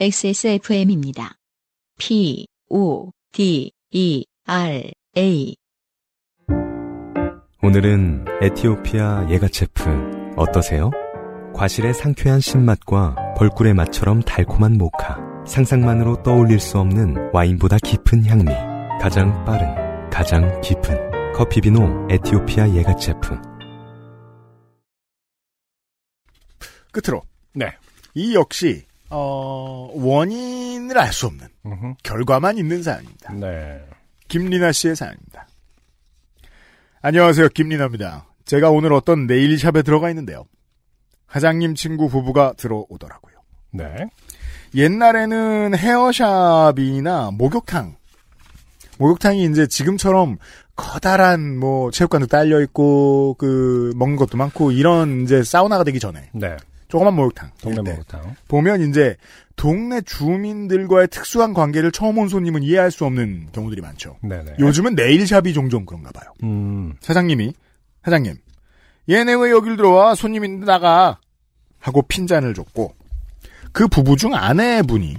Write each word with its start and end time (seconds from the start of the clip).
XSFM입니다. 0.00 1.34
P, 1.98 2.46
O, 2.70 3.10
D, 3.32 3.72
E, 3.90 4.24
R, 4.46 4.92
A. 5.16 5.56
오늘은 7.60 8.24
에티오피아 8.40 9.28
예가체프 9.28 10.34
어떠세요? 10.36 10.92
과실의 11.52 11.94
상쾌한 11.94 12.38
신맛과 12.38 13.34
벌꿀의 13.36 13.74
맛처럼 13.74 14.22
달콤한 14.22 14.78
모카. 14.78 15.18
상상만으로 15.44 16.22
떠올릴 16.22 16.60
수 16.60 16.78
없는 16.78 17.32
와인보다 17.32 17.78
깊은 17.78 18.24
향미. 18.24 18.52
가장 19.00 19.44
빠른, 19.44 20.10
가장 20.10 20.60
깊은 20.60 21.32
커피 21.34 21.60
비노 21.60 22.06
에티오피아 22.08 22.72
예가체프. 22.72 23.36
끝으로 26.92 27.20
네. 27.52 27.76
이 28.14 28.36
역시 28.36 28.87
어, 29.10 29.90
원인을 29.94 30.98
알 30.98 31.12
수 31.12 31.26
없는 31.26 31.46
음흠. 31.66 31.94
결과만 32.02 32.58
있는 32.58 32.82
사연입니다. 32.82 33.32
네. 33.34 33.80
김리나 34.28 34.72
씨의 34.72 34.96
사연입니다. 34.96 35.46
안녕하세요, 37.00 37.48
김리나입니다. 37.50 38.26
제가 38.44 38.70
오늘 38.70 38.92
어떤 38.92 39.26
네일샵에 39.26 39.82
들어가 39.82 40.08
있는데요. 40.10 40.44
사장님 41.30 41.74
친구 41.74 42.08
부부가 42.08 42.54
들어오더라고요. 42.56 43.34
네. 43.72 43.84
옛날에는 44.74 45.74
헤어샵이나 45.76 47.30
목욕탕, 47.32 47.96
목욕탕이 48.98 49.44
이제 49.44 49.66
지금처럼 49.66 50.38
커다란 50.76 51.58
뭐 51.58 51.90
체육관도 51.90 52.26
딸려 52.26 52.60
있고 52.62 53.34
그 53.38 53.92
먹는 53.96 54.16
것도 54.16 54.36
많고 54.36 54.72
이런 54.72 55.22
이제 55.22 55.42
사우나가 55.42 55.84
되기 55.84 55.98
전에 55.98 56.30
네. 56.32 56.56
조그만 56.88 57.14
목욕탕 57.14 57.50
동네 57.60 57.82
네. 57.82 57.90
목욕탕. 57.90 58.36
보면 58.48 58.88
이제 58.88 59.16
동네 59.56 60.00
주민들과의 60.00 61.08
특수한 61.08 61.52
관계를 61.52 61.92
처음 61.92 62.18
온 62.18 62.28
손님은 62.28 62.62
이해할 62.62 62.90
수 62.90 63.04
없는 63.04 63.48
경우들이 63.52 63.80
많죠. 63.82 64.16
네네. 64.22 64.56
요즘은 64.58 64.94
네일샵이 64.94 65.52
종종 65.52 65.84
그런가 65.84 66.10
봐요. 66.12 66.32
음. 66.42 66.94
사장님이 67.00 67.52
사장님 68.04 68.36
얘네 69.10 69.34
왜 69.34 69.50
여길 69.50 69.76
들어와 69.76 70.14
손님인데 70.14 70.66
나가 70.66 71.18
하고 71.78 72.02
핀잔을 72.02 72.54
줬고 72.54 72.94
그 73.72 73.86
부부 73.88 74.16
중 74.16 74.34
아내분이 74.34 75.16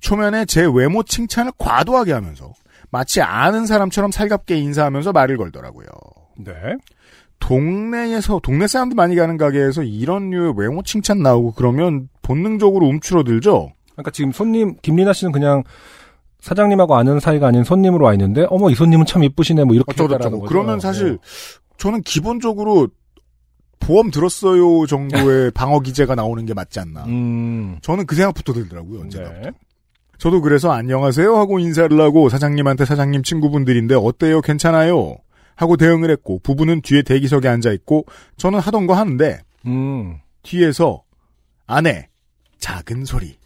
초면에 0.00 0.44
제 0.46 0.62
외모 0.62 1.02
칭찬을 1.02 1.52
과도하게 1.58 2.12
하면서 2.12 2.52
마치 2.90 3.20
아는 3.20 3.66
사람처럼 3.66 4.10
살갑게 4.10 4.56
인사하면서 4.56 5.12
말을 5.12 5.36
걸더라고요. 5.36 5.86
네. 6.38 6.52
동네에서 7.40 8.40
동네 8.42 8.66
사람들 8.66 8.94
많이 8.94 9.16
가는 9.16 9.36
가게에서 9.36 9.82
이런 9.82 10.30
류의 10.30 10.54
외모 10.56 10.82
칭찬 10.82 11.22
나오고 11.22 11.52
그러면 11.52 12.08
본능적으로 12.22 12.86
움츠러들죠. 12.86 13.72
그러니까 13.92 14.10
지금 14.12 14.32
손님 14.32 14.76
김리나 14.82 15.12
씨는 15.12 15.32
그냥 15.32 15.64
사장님하고 16.40 16.96
아는 16.96 17.20
사이가 17.20 17.48
아닌 17.48 17.64
손님으로 17.64 18.04
와 18.06 18.12
있는데 18.14 18.46
어머 18.50 18.70
이 18.70 18.74
손님은 18.74 19.06
참 19.06 19.24
이쁘시네 19.24 19.64
뭐 19.64 19.74
이렇게 19.74 19.92
거죠. 20.40 20.48
그러면 20.48 20.80
사실 20.80 21.12
네. 21.12 21.18
저는 21.76 22.02
기본적으로 22.02 22.88
보험 23.80 24.10
들었어요 24.10 24.86
정도의 24.86 25.50
방어 25.54 25.80
기제가 25.80 26.14
나오는 26.14 26.44
게 26.46 26.54
맞지 26.54 26.80
않나. 26.80 27.04
음. 27.04 27.78
저는 27.82 28.06
그 28.06 28.14
생각부터 28.14 28.52
들더라고요. 28.52 29.00
언제나. 29.00 29.30
네. 29.30 29.50
저도 30.18 30.42
그래서 30.42 30.70
안녕하세요 30.70 31.34
하고 31.34 31.58
인사를 31.58 31.98
하고 31.98 32.28
사장님한테 32.28 32.84
사장님 32.84 33.22
친구분들인데 33.22 33.94
어때요 33.94 34.42
괜찮아요 34.42 35.16
하고 35.60 35.76
대응을 35.76 36.10
했고 36.10 36.38
부부는 36.38 36.80
뒤에 36.80 37.02
대기석에 37.02 37.46
앉아 37.46 37.70
있고 37.72 38.06
저는 38.38 38.60
하던 38.60 38.86
거 38.86 38.94
하는데 38.94 39.42
음. 39.66 40.18
뒤에서 40.42 41.04
아내 41.66 42.08
작은 42.58 43.04
소리 43.04 43.38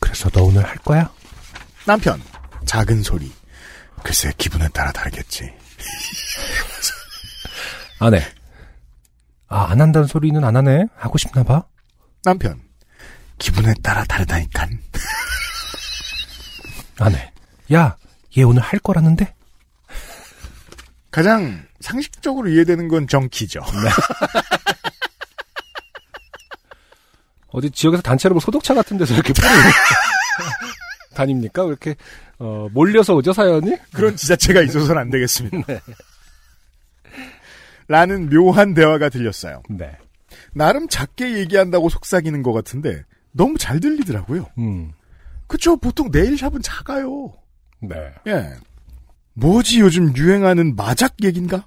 그래서 0.00 0.28
너 0.30 0.42
오늘 0.42 0.66
할 0.66 0.76
거야? 0.78 1.08
남편 1.86 2.20
작은 2.64 3.04
소리 3.04 3.30
글쎄 4.02 4.32
기분에 4.36 4.66
따라 4.70 4.90
다르겠지 4.90 5.44
안 8.00 8.14
해. 8.14 8.22
아, 9.46 9.70
안 9.70 9.80
한다는 9.80 10.08
소리는 10.08 10.42
안 10.42 10.56
하네? 10.56 10.86
하고 10.96 11.16
싶나 11.16 11.44
봐? 11.44 11.64
남편 12.24 12.60
기분에 13.38 13.72
따라 13.84 14.02
다르다니깐 14.04 14.80
안 16.98 17.14
해. 17.14 17.32
야, 17.72 17.96
얘 18.36 18.42
오늘 18.42 18.62
할 18.62 18.80
거라는데? 18.80 19.35
가장 21.16 21.64
상식적으로 21.80 22.50
이해되는 22.50 22.88
건 22.88 23.08
정키죠 23.08 23.62
어디 27.48 27.70
지역에서 27.70 28.02
단체로 28.02 28.34
뭐 28.34 28.40
소독차 28.40 28.74
같은 28.74 28.98
데서 28.98 29.14
이렇게 29.14 29.32
뿌리 29.32 29.48
다닙니까? 31.16 31.64
이렇게, 31.64 31.96
어, 32.38 32.68
몰려서 32.70 33.14
오죠, 33.14 33.32
사연이? 33.32 33.78
그런 33.94 34.14
지자체가 34.14 34.60
있어서는 34.60 35.00
안 35.00 35.08
되겠습니다 35.08 35.56
네. 35.66 35.80
라는 37.88 38.28
묘한 38.28 38.74
대화가 38.74 39.08
들렸어요 39.08 39.62
네. 39.70 39.96
나름 40.52 40.86
작게 40.86 41.38
얘기한다고 41.38 41.88
속삭이는 41.88 42.42
것 42.42 42.52
같은데 42.52 43.04
너무 43.32 43.56
잘 43.56 43.80
들리더라고요. 43.80 44.50
음. 44.58 44.92
그쵸? 45.46 45.78
보통 45.78 46.10
네일샵은 46.12 46.60
작아요. 46.60 47.32
네. 47.80 48.12
예. 48.26 48.52
뭐지 49.36 49.80
요즘 49.80 50.16
유행하는 50.16 50.74
마작 50.76 51.14
얘긴가? 51.22 51.66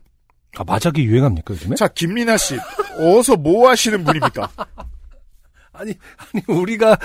아, 0.57 0.63
마작이 0.63 1.03
유행합니까, 1.05 1.53
요즘에? 1.53 1.75
자, 1.75 1.87
김리나 1.87 2.35
씨, 2.35 2.57
어서 2.97 3.35
뭐 3.35 3.69
하시는 3.69 4.03
분입니까? 4.03 4.49
아니, 5.73 5.93
아니, 6.17 6.43
우리가 6.47 6.97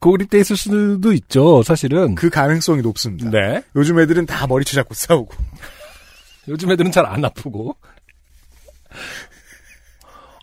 고립돼 0.00 0.40
있을 0.40 0.56
수도 0.56 1.12
있죠, 1.12 1.62
사실은. 1.62 2.14
그 2.14 2.30
가능성이 2.30 2.80
높습니다. 2.82 3.30
네. 3.30 3.62
요즘 3.76 4.00
애들은 4.00 4.24
다 4.26 4.46
머리채 4.46 4.74
잡고 4.74 4.94
싸우고. 4.94 5.34
요즘 6.48 6.70
애들은 6.70 6.90
잘 6.90 7.04
안 7.04 7.22
아프고. 7.24 7.76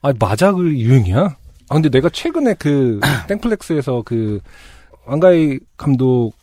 아, 0.04 0.14
마작을 0.20 0.78
유행이야? 0.78 1.20
아, 1.70 1.74
근데 1.74 1.90
내가 1.90 2.10
최근에 2.10 2.54
그, 2.60 3.00
땡플렉스에서 3.28 4.04
그, 4.06 4.40
왕가희 5.08 5.60
감독, 5.78 6.34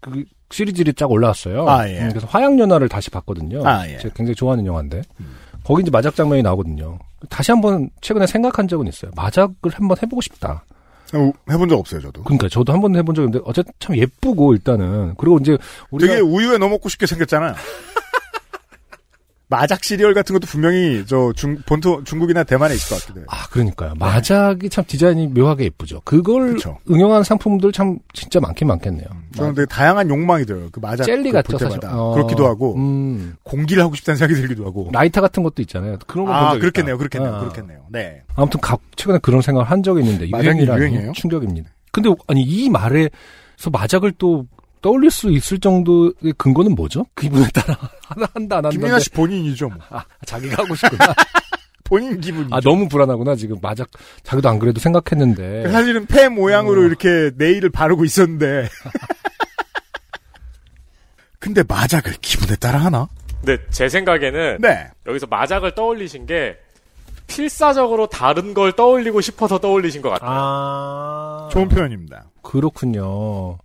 그, 0.00 0.24
시리즈를 0.50 0.92
쫙 0.94 1.10
올라왔어요. 1.10 1.68
아, 1.68 1.88
예. 1.88 2.00
음, 2.02 2.08
그래서 2.10 2.26
화양연화를 2.28 2.88
다시 2.88 3.10
봤거든요. 3.10 3.66
아, 3.66 3.88
예. 3.88 3.98
제가 3.98 4.14
굉장히 4.14 4.34
좋아하는 4.34 4.64
영화인데. 4.66 5.02
거기 5.64 5.82
이제 5.82 5.90
마작 5.90 6.14
장면이 6.14 6.42
나오거든요. 6.42 6.98
다시 7.28 7.50
한번 7.50 7.90
최근에 8.00 8.26
생각한 8.28 8.68
적은 8.68 8.86
있어요. 8.86 9.10
마작을 9.16 9.72
한번 9.72 9.96
해보고 10.00 10.20
싶다. 10.20 10.64
어, 11.14 11.32
해본 11.50 11.68
적 11.68 11.78
없어요, 11.78 12.00
저도. 12.00 12.22
그러니까 12.22 12.48
저도 12.48 12.72
한 12.72 12.80
번 12.80 12.94
해본 12.94 13.14
적이 13.14 13.26
있는데 13.26 13.44
어쨌든 13.48 13.72
참 13.80 13.96
예쁘고 13.96 14.52
일단은 14.54 15.14
그리고 15.18 15.38
이제 15.38 15.56
우리가 15.90 16.14
되게 16.14 16.20
우유에 16.24 16.58
넣어 16.58 16.68
먹고 16.68 16.88
싶게 16.88 17.06
생겼잖아요. 17.06 17.54
마작 19.48 19.84
시리얼 19.84 20.12
같은 20.12 20.32
것도 20.34 20.46
분명히 20.48 21.04
저 21.06 21.32
중, 21.36 21.56
본토, 21.66 22.02
중국이나 22.02 22.42
대만에 22.42 22.74
있을 22.74 22.88
것 22.96 23.00
같기도 23.00 23.20
해요. 23.20 23.26
아 23.30 23.46
그러니까요 23.48 23.94
마작이 23.96 24.68
참 24.68 24.84
디자인이 24.86 25.28
묘하게 25.28 25.64
예쁘죠. 25.64 26.00
그걸 26.04 26.54
그쵸. 26.54 26.78
응용한 26.90 27.22
상품들 27.22 27.70
참 27.70 27.98
진짜 28.12 28.40
많긴 28.40 28.66
많겠네요. 28.66 29.06
저는 29.36 29.54
되게 29.54 29.66
다양한 29.66 30.08
욕망이 30.10 30.44
들어요. 30.44 30.68
그 30.72 30.80
마작. 30.80 31.04
젤리 31.04 31.30
같죠 31.30 31.58
볼 31.58 31.60
사실. 31.60 31.78
어, 31.84 32.14
그렇기도 32.14 32.46
하고, 32.46 32.74
음, 32.76 33.36
공기를 33.44 33.82
하고 33.84 33.94
싶다는 33.94 34.16
생각이 34.18 34.40
들기도 34.40 34.66
하고. 34.66 34.90
라이터 34.92 35.20
같은 35.20 35.44
것도 35.44 35.62
있잖아요. 35.62 35.98
그런 36.08 36.26
거본 36.26 36.42
아, 36.42 36.52
적 36.54 36.58
그렇겠네요. 36.58 36.98
그렇겠네요, 36.98 37.34
아. 37.34 37.38
그렇겠네요. 37.40 37.80
네. 37.90 38.22
아무튼 38.34 38.60
가- 38.60 38.78
최근에 38.96 39.18
그런 39.22 39.42
생각을 39.42 39.70
한 39.70 39.82
적이 39.84 40.00
있는데 40.02 40.28
유행이에요? 40.28 41.12
충격입니다. 41.12 41.70
근데 41.92 42.10
아니 42.26 42.42
이 42.42 42.68
말에서 42.68 43.70
마작을 43.70 44.12
또 44.18 44.46
떠올릴 44.82 45.10
수 45.10 45.30
있을 45.30 45.58
정도의 45.58 46.12
근거는 46.36 46.74
뭐죠? 46.74 47.06
기분에 47.16 47.48
따라 47.52 47.76
하나 48.06 48.28
한다 48.34 48.56
안 48.58 48.64
한다. 48.66 48.70
김민아 48.70 48.98
씨 49.00 49.10
본인이죠, 49.10 49.68
뭐. 49.68 49.78
아, 49.90 50.04
자기가 50.24 50.62
하고 50.62 50.74
싶구나. 50.74 51.14
본인 51.84 52.20
기분이죠. 52.20 52.54
아 52.54 52.60
너무 52.60 52.88
불안하구나 52.88 53.36
지금 53.36 53.58
마작 53.62 53.88
자기도 54.24 54.48
안 54.48 54.58
그래도 54.58 54.80
생각했는데 54.80 55.70
사실은 55.70 56.04
폐 56.06 56.28
모양으로 56.28 56.82
어. 56.82 56.84
이렇게 56.84 57.30
네일을 57.36 57.70
바르고 57.70 58.04
있었는데. 58.04 58.68
근데 61.38 61.62
마작을 61.66 62.12
기분에 62.20 62.56
따라 62.56 62.78
하나? 62.80 63.08
근데 63.44 63.62
제 63.70 63.88
생각에는 63.88 64.58
네. 64.60 64.88
여기서 65.06 65.26
마작을 65.26 65.76
떠올리신 65.76 66.26
게 66.26 66.56
필사적으로 67.28 68.08
다른 68.08 68.52
걸 68.54 68.72
떠올리고 68.72 69.20
싶어서 69.20 69.58
떠올리신 69.58 70.02
것 70.02 70.10
같아요. 70.10 70.30
아 70.32 71.48
좋은 71.52 71.68
표현입니다. 71.68 72.24
그렇군요. 72.42 73.58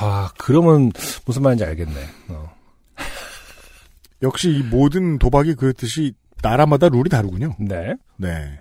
어, 0.00 0.06
아 0.06 0.30
그러면 0.38 0.90
무슨 1.24 1.42
말인지 1.42 1.64
알겠네. 1.64 2.06
어. 2.28 2.52
역시 4.22 4.50
이 4.50 4.62
모든 4.62 5.18
도박이 5.18 5.54
그렇듯이 5.54 6.14
나라마다 6.42 6.88
룰이 6.88 7.08
다르군요. 7.08 7.54
네. 7.58 7.94
네. 8.16 8.60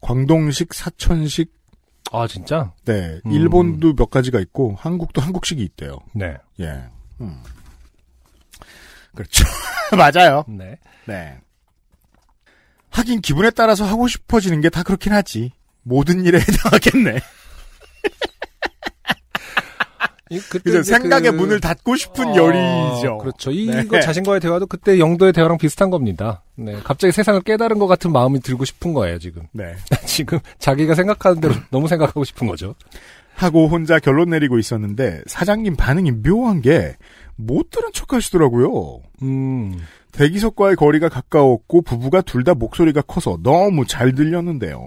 광동식, 0.00 0.74
사천식, 0.74 1.50
아 2.12 2.26
진짜? 2.26 2.72
네. 2.84 3.20
음. 3.24 3.30
일본도 3.32 3.94
몇 3.94 4.10
가지가 4.10 4.38
있고, 4.40 4.76
한국도 4.78 5.22
한국식이 5.22 5.62
있대요. 5.62 5.98
네. 6.14 6.36
예. 6.60 6.84
음. 7.22 7.42
그렇죠. 9.14 9.44
맞아요. 9.96 10.44
네. 10.48 10.76
네. 11.06 11.38
하긴 12.90 13.20
기분에 13.22 13.50
따라서 13.50 13.84
하고 13.86 14.06
싶어지는 14.08 14.60
게 14.60 14.68
다 14.68 14.82
그렇긴 14.82 15.12
하지. 15.14 15.52
모든 15.82 16.24
일에 16.24 16.38
해당하겠네. 16.40 17.20
그죠? 20.50 20.82
생각의 20.82 21.30
그- 21.32 21.36
문을 21.36 21.60
닫고 21.60 21.96
싶은 21.96 22.28
어, 22.28 22.34
열이죠. 22.36 23.18
그렇죠. 23.18 23.50
네. 23.50 23.82
이거 23.84 24.00
자신과의 24.00 24.40
대화도 24.40 24.66
그때 24.66 24.98
영도의 24.98 25.32
대화랑 25.32 25.58
비슷한 25.58 25.90
겁니다. 25.90 26.42
네. 26.56 26.74
갑자기 26.82 27.12
세상을 27.12 27.40
깨달은 27.42 27.78
것 27.78 27.86
같은 27.86 28.10
마음이 28.12 28.40
들고 28.40 28.64
싶은 28.64 28.94
거예요, 28.94 29.18
지금. 29.18 29.42
네. 29.52 29.74
지금 30.06 30.38
자기가 30.58 30.94
생각하는 30.94 31.40
대로 31.40 31.54
너무 31.70 31.88
생각하고 31.88 32.24
싶은 32.24 32.46
거죠. 32.46 32.74
하고 33.34 33.66
혼자 33.68 33.98
결론 33.98 34.30
내리고 34.30 34.58
있었는데 34.58 35.22
사장님 35.26 35.76
반응이 35.76 36.22
묘한 36.22 36.62
게 36.62 36.96
못 37.36 37.68
들은 37.70 37.88
척 37.92 38.12
하시더라고요. 38.12 39.00
음. 39.22 39.76
대기석과의 40.12 40.76
거리가 40.76 41.08
가까웠고 41.08 41.82
부부가 41.82 42.20
둘 42.20 42.44
다 42.44 42.54
목소리가 42.54 43.02
커서 43.02 43.38
너무 43.42 43.84
잘 43.88 44.14
들렸는데요. 44.14 44.80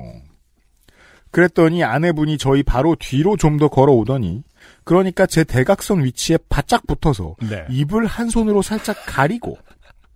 그랬더니 1.31 1.83
아내분이 1.83 2.37
저희 2.37 2.63
바로 2.63 2.95
뒤로 2.97 3.35
좀 3.35 3.57
더 3.57 3.67
걸어오더니 3.67 4.43
그러니까 4.83 5.25
제 5.25 5.43
대각선 5.43 6.03
위치에 6.03 6.37
바짝 6.49 6.85
붙어서 6.87 7.35
네. 7.49 7.65
입을 7.69 8.05
한 8.05 8.29
손으로 8.29 8.61
살짝 8.61 8.97
가리고 9.05 9.57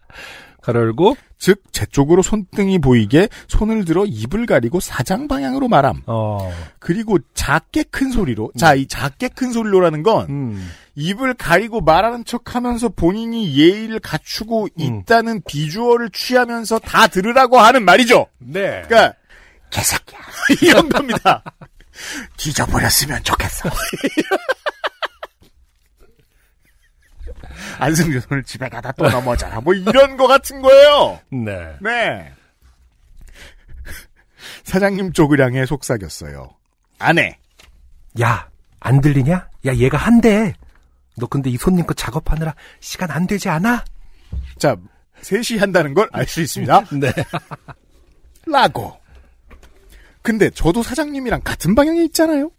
가로 0.62 0.82
열고, 0.82 1.18
즉 1.38 1.62
제 1.82 1.88
쪽으로 1.88 2.22
손등이 2.22 2.78
보이게 2.78 3.28
손을 3.48 3.86
들어 3.86 4.06
입을 4.06 4.46
가리고 4.46 4.80
사장 4.80 5.28
방향으로 5.28 5.68
말함. 5.68 6.04
어. 6.06 6.52
그리고 6.78 7.18
작게 7.34 7.84
큰 7.90 8.12
소리로 8.12 8.52
자이 8.56 8.86
작게 8.86 9.30
큰 9.30 9.52
소리로라는 9.52 10.04
건 10.04 10.28
음. 10.30 10.72
입을 10.94 11.34
가리고 11.34 11.82
말하는 11.82 12.24
척하면서 12.24 12.90
본인이 12.90 13.58
예의를 13.58 14.00
갖추고 14.00 14.66
음. 14.66 14.70
있다는 14.80 15.42
비주얼을 15.48 16.12
취하면서 16.12 16.78
다 16.80 17.08
들으라고 17.08 17.58
하는 17.58 17.84
말이죠. 17.84 18.28
네. 18.38 18.84
그러니까 18.86 19.16
개새끼야 19.72 20.20
이런 20.62 20.88
겁니다. 20.88 21.44
뒤져버렸으면 22.38 23.24
좋겠어. 23.24 23.70
안승준 27.80 28.22
오늘 28.30 28.44
집에 28.44 28.70
가다 28.70 28.92
또 28.94 29.10
넘어져라. 29.10 29.62
뭐 29.62 29.74
이런 29.74 30.16
거 30.18 30.28
같은 30.28 30.62
거예요. 30.62 31.20
네. 31.32 31.76
네. 31.82 32.34
사장님 34.64 35.14
쪽을 35.14 35.42
향해 35.42 35.66
속삭였어요. 35.66 36.50
아내. 37.00 37.38
야, 38.22 38.50
안 38.80 39.02
들리냐? 39.02 39.50
야, 39.66 39.74
얘가 39.76 39.98
한대. 39.98 40.54
너 41.18 41.28
근데 41.28 41.50
이 41.50 41.58
손님 41.58 41.86
거 41.86 41.94
작업하느라 41.94 42.56
시간 42.80 43.12
안 43.12 43.28
되지 43.28 43.50
않아? 43.50 43.84
자, 44.60 44.78
셋이 45.22 45.60
한다는 45.60 45.94
걸 45.94 46.08
알 46.14 46.26
수 46.28 46.42
있습니다. 46.42 46.86
네. 47.00 47.12
라고. 48.46 49.00
근데 50.22 50.50
저도 50.50 50.84
사장님이랑 50.84 51.42
같은 51.44 51.76
방향에 51.76 52.04
있잖아요? 52.06 52.52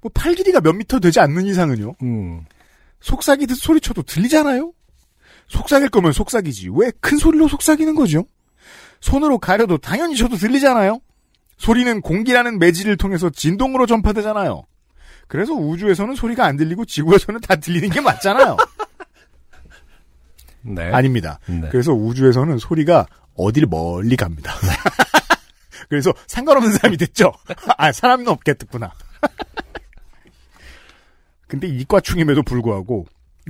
뭐 0.00 0.10
팔 0.14 0.34
길이가 0.34 0.60
몇 0.60 0.72
미터 0.72 0.98
되지 0.98 1.20
않는 1.20 1.44
이상은요? 1.46 1.94
음. 2.02 2.44
속삭이듯 3.00 3.56
소리쳐도 3.56 4.02
들리잖아요? 4.02 4.72
속삭일 5.48 5.90
거면 5.90 6.12
속삭이지. 6.12 6.70
왜 6.74 6.90
큰 7.00 7.18
소리로 7.18 7.48
속삭이는 7.48 7.94
거죠? 7.94 8.24
손으로 9.00 9.38
가려도 9.38 9.78
당연히 9.78 10.16
저도 10.16 10.36
들리잖아요? 10.36 11.00
소리는 11.58 12.00
공기라는 12.00 12.58
매질을 12.58 12.96
통해서 12.96 13.30
진동으로 13.30 13.86
전파되잖아요. 13.86 14.64
그래서 15.28 15.52
우주에서는 15.52 16.14
소리가 16.14 16.46
안 16.46 16.56
들리고 16.56 16.84
지구에서는 16.84 17.40
다 17.40 17.56
들리는 17.56 17.90
게 17.90 18.00
맞잖아요. 18.00 18.56
네. 20.62 20.90
아닙니다. 20.92 21.38
네. 21.46 21.68
그래서 21.70 21.92
우주에서는 21.92 22.58
소리가 22.58 23.06
어딜 23.36 23.66
멀리 23.66 24.16
갑니다. 24.16 24.52
그래서 25.92 26.10
상관없는 26.26 26.72
사람이 26.72 26.96
됐죠. 26.96 27.34
아 27.76 27.92
사람은 27.92 28.26
없겠구나. 28.26 28.90
근데 31.46 31.66
이과충임에도 31.66 32.42
불구하고 32.44 33.04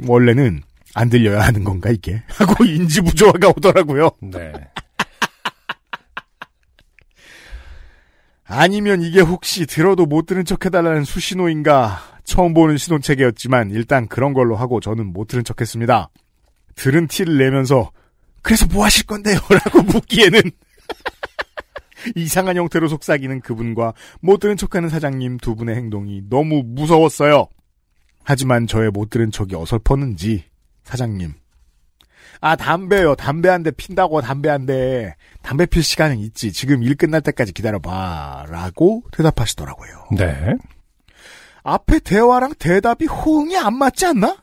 원래는 0.08 0.60
안 0.92 1.08
들려야 1.08 1.42
하는 1.42 1.62
건가 1.62 1.90
이게 1.90 2.20
하고 2.34 2.64
인지 2.64 3.00
부조화가 3.00 3.50
오더라고요. 3.50 4.10
네. 4.22 4.52
아니면 8.44 9.02
이게 9.02 9.20
혹시 9.20 9.64
들어도 9.64 10.06
못 10.06 10.26
들은 10.26 10.44
척 10.44 10.66
해달라는 10.66 11.04
수신호인가 11.04 12.00
처음 12.24 12.54
보는 12.54 12.76
신호체계였지만 12.76 13.70
일단 13.70 14.08
그런 14.08 14.32
걸로 14.32 14.56
하고 14.56 14.80
저는 14.80 15.12
못 15.12 15.28
들은 15.28 15.44
척 15.44 15.60
했습니다. 15.60 16.08
들은 16.74 17.06
티를 17.06 17.38
내면서 17.38 17.92
그래서 18.42 18.66
뭐 18.66 18.84
하실 18.84 19.06
건데요? 19.06 19.38
라고 19.48 19.82
묻기에는 19.82 20.40
이상한 22.16 22.56
형태로 22.56 22.88
속삭이는 22.88 23.40
그분과 23.40 23.94
못 24.20 24.38
들은 24.40 24.56
척하는 24.56 24.88
사장님 24.88 25.38
두 25.38 25.54
분의 25.54 25.76
행동이 25.76 26.22
너무 26.28 26.62
무서웠어요. 26.64 27.46
하지만 28.24 28.66
저의 28.66 28.90
못 28.90 29.10
들은 29.10 29.30
척이 29.30 29.54
어설펐는지 29.56 30.44
사장님 30.84 31.32
아 32.40 32.56
담배요 32.56 33.14
담배 33.14 33.48
한 33.48 33.62
대 33.62 33.70
핀다고 33.70 34.20
담배 34.20 34.48
한 34.48 34.66
대 34.66 35.14
담배 35.42 35.66
필 35.66 35.82
시간은 35.82 36.18
있지 36.18 36.52
지금 36.52 36.82
일 36.82 36.94
끝날 36.96 37.20
때까지 37.20 37.52
기다려봐 37.52 38.46
라고 38.48 39.02
대답하시더라고요 39.12 40.06
네. 40.16 40.54
앞에 41.64 42.00
대화랑 42.00 42.54
대답이 42.58 43.06
호응이 43.06 43.56
안 43.56 43.76
맞지 43.76 44.06
않나? 44.06 44.36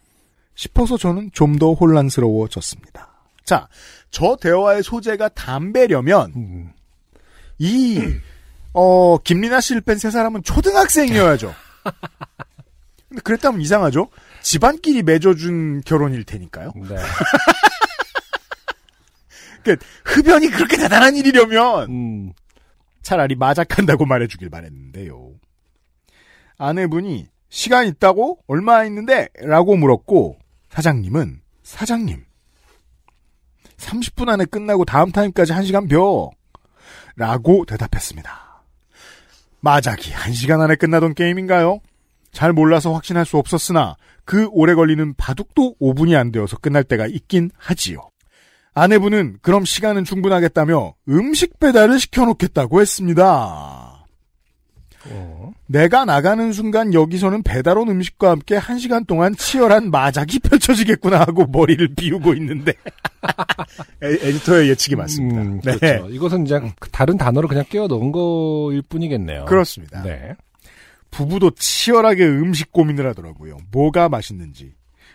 싶어서 0.56 0.98
저는 0.98 1.32
좀 1.34 1.58
더 1.58 1.74
혼란스러워졌습니다 1.74 3.08
자 3.46 3.68
저 4.12 4.36
대화의 4.42 4.82
소재가 4.84 5.30
담배려면 5.30 6.34
음. 6.36 6.72
이, 7.60 8.02
어, 8.74 9.18
김리나 9.24 9.62
씨를 9.62 9.82
뺀 9.82 9.98
세 9.98 10.12
사람은 10.12 10.44
초등학생이어야죠. 10.44 11.54
근데 13.10 13.22
그랬다면 13.24 13.62
이상하죠? 13.62 14.10
집안끼리 14.42 15.04
맺어준 15.04 15.82
결혼일 15.86 16.24
테니까요. 16.24 16.72
네. 16.76 16.96
그러니까 19.64 19.86
흡연이 20.06 20.48
그렇게 20.50 20.78
대단한 20.78 21.16
일이려면 21.16 21.90
음. 21.90 22.34
차라리 23.02 23.36
마작한다고 23.36 24.06
말해주길 24.06 24.50
바랬는데요. 24.50 25.32
아내분이 26.58 27.28
시간 27.50 27.88
있다고? 27.88 28.40
얼마 28.48 28.84
있는데? 28.86 29.28
라고 29.42 29.76
물었고 29.76 30.38
사장님은 30.70 31.42
사장님 31.64 32.24
30분 33.78 34.30
안에 34.30 34.46
끝나고 34.46 34.86
다음 34.86 35.12
타임까지 35.12 35.54
1시간 35.54 35.89
벼 35.89 36.30
라고 37.16 37.66
대답했습니다. 37.66 38.63
마작이 39.62 40.12
1시간 40.12 40.62
안에 40.62 40.75
끝나던 40.75 41.13
게임인가요? 41.13 41.80
잘 42.32 42.54
몰라서 42.54 42.94
확신할 42.94 43.25
수 43.25 43.38
없었으나 43.38 43.96
그 44.24 44.48
오래 44.51 44.75
걸리는 44.75 45.16
바둑도 45.16 45.75
5분이 45.82 46.16
안 46.16 46.32
되어서 46.32 46.58
끝날 46.58 46.84
때가 46.84 47.08
있긴 47.08 47.50
하지요. 47.58 48.10
아내분은 48.74 49.39
그럼 49.42 49.66
시간은 49.66 50.06
충분하겠다며 50.06 50.94
음식 51.10 51.60
배달을 51.60 52.00
시켜놓겠다고 52.00 52.82
했습니다. 52.82 53.88
어. 55.08 55.53
내가 55.65 56.06
나가는 56.06 56.51
순간 56.51 56.94
여기서는 56.94 57.44
배달 57.44 57.77
온 57.77 57.89
음식과 57.89 58.32
함께 58.32 58.56
한 58.56 58.79
시간 58.79 59.06
동안 59.06 59.36
치열한 59.36 59.91
마작이 59.91 60.39
펼쳐지겠구나 60.44 61.20
하고 61.22 61.46
머리를 61.48 61.96
비우고 61.96 62.34
있는데 62.36 62.74
에, 64.03 64.08
에디터의 64.08 64.70
예측이 64.70 64.96
맞습니다. 64.96 65.41
음, 65.41 65.62
네. 65.63 65.77
그렇죠. 65.77 66.10
이것은 66.10 66.46
이제 66.46 66.60
다른 66.91 67.18
단어를 67.18 67.48
그냥 67.48 67.63
끼워 67.70 67.88
넣은 67.88 68.12
거일 68.12 68.82
뿐이겠네요. 68.82 69.46
그렇습니다. 69.46 70.03
네. 70.03 70.36
부부도 71.12 71.51
치열하게 71.51 72.25
음식 72.25 72.72
고민을 72.72 73.08
하더라고요. 73.08 73.58
뭐가 73.72 74.10
맛있는지 74.10 74.74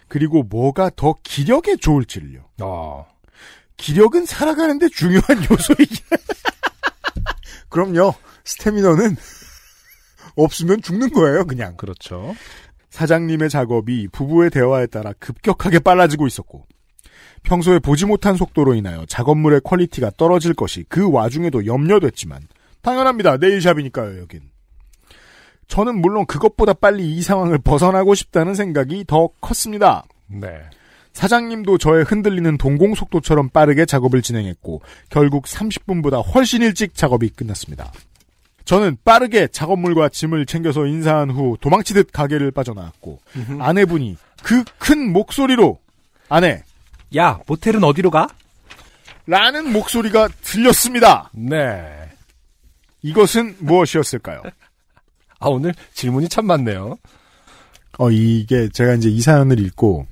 그리고 0.08 0.42
뭐가 0.42 0.90
더 0.96 1.14
기력에 1.22 1.76
좋을지를요. 1.76 2.40
어. 2.62 3.06
기력은 3.76 4.24
살아가는데 4.26 4.88
중요한 4.88 5.38
요소이긴 5.50 5.96
그럼요. 7.68 8.14
스태미너는 8.44 9.16
없으면 10.36 10.82
죽는 10.82 11.10
거예요, 11.10 11.44
그냥. 11.44 11.76
그렇죠. 11.76 12.34
사장님의 12.90 13.50
작업이 13.50 14.08
부부의 14.08 14.50
대화에 14.50 14.86
따라 14.86 15.12
급격하게 15.18 15.80
빨라지고 15.80 16.28
있었고 16.28 16.64
평소에 17.42 17.78
보지 17.80 18.06
못한 18.06 18.36
속도로 18.36 18.74
인하여 18.74 19.04
작업물의 19.06 19.60
quality가 19.64 20.12
떨어질 20.16 20.54
것이 20.54 20.84
그 20.88 21.10
와중에도 21.10 21.66
염려됐지만 21.66 22.42
당연합니다. 22.82 23.38
네일샵이니까요, 23.38 24.20
여긴. 24.20 24.40
저는 25.66 26.00
물론 26.00 26.26
그것보다 26.26 26.74
빨리 26.74 27.16
이 27.16 27.22
상황을 27.22 27.58
벗어나고 27.58 28.14
싶다는 28.14 28.54
생각이 28.54 29.04
더 29.06 29.28
컸습니다. 29.40 30.04
네. 30.26 30.48
사장님도 31.14 31.78
저의 31.78 32.04
흔들리는 32.04 32.58
동공 32.58 32.94
속도처럼 32.94 33.48
빠르게 33.48 33.86
작업을 33.86 34.20
진행했고 34.20 34.82
결국 35.10 35.44
30분보다 35.44 36.22
훨씬 36.34 36.62
일찍 36.62 36.94
작업이 36.94 37.30
끝났습니다. 37.30 37.92
저는 38.64 38.96
빠르게 39.04 39.48
작업물과 39.48 40.08
짐을 40.08 40.46
챙겨서 40.46 40.86
인사한 40.86 41.30
후 41.30 41.56
도망치듯 41.60 42.12
가게를 42.12 42.50
빠져나왔고 42.50 43.20
아내분이 43.60 44.16
그 44.42 44.64
큰 44.78 45.12
목소리로 45.12 45.78
아내 46.28 46.62
야, 47.16 47.38
모텔은 47.46 47.84
어디로 47.84 48.10
가? 48.10 48.26
라는 49.26 49.72
목소리가 49.72 50.28
들렸습니다. 50.42 51.30
네. 51.32 52.10
이것은 53.02 53.56
무엇이었을까요? 53.60 54.42
아, 55.38 55.48
오늘 55.48 55.74
질문이 55.94 56.28
참 56.28 56.46
많네요. 56.46 56.96
어, 57.98 58.10
이게 58.10 58.68
제가 58.68 58.94
이제 58.94 59.08
이 59.08 59.20
사연을 59.20 59.60
읽고, 59.60 60.06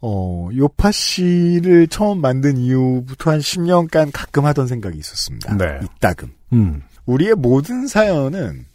어, 0.00 0.48
요파 0.54 0.90
씨를 0.90 1.86
처음 1.88 2.20
만든 2.20 2.56
이후부터 2.56 3.30
한 3.30 3.38
10년간 3.38 4.10
가끔 4.12 4.44
하던 4.46 4.66
생각이 4.66 4.98
있었습니다. 4.98 5.56
네. 5.56 5.80
이따금. 5.84 6.32
음. 6.52 6.82
우리의 7.06 7.34
모든 7.34 7.86
사연은 7.86 8.66